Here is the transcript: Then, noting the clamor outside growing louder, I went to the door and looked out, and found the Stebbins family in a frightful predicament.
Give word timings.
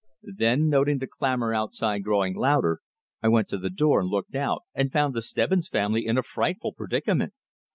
Then, 0.35 0.67
noting 0.67 0.97
the 0.97 1.05
clamor 1.05 1.53
outside 1.53 1.99
growing 1.99 2.35
louder, 2.35 2.81
I 3.21 3.27
went 3.27 3.47
to 3.49 3.59
the 3.59 3.69
door 3.69 3.99
and 3.99 4.09
looked 4.09 4.33
out, 4.33 4.63
and 4.73 4.91
found 4.91 5.13
the 5.13 5.21
Stebbins 5.21 5.67
family 5.69 6.07
in 6.07 6.17
a 6.17 6.23
frightful 6.23 6.73
predicament. 6.73 7.33